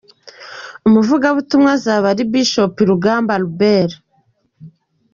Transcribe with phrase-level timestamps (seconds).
[0.87, 3.91] Umuvugabutumwa azaba ari Bishop Rugamba Albert.